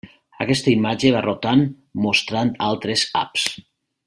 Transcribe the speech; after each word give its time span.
Aquesta 0.45 0.71
imatge 0.75 1.11
va 1.17 1.21
rotant 1.25 1.61
mostrant 2.07 2.53
altres 2.73 3.05
apps. 3.25 3.49